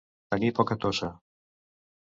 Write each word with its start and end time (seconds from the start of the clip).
Tenir 0.35 0.49
poca 0.61 0.79
tossa. 0.87 1.13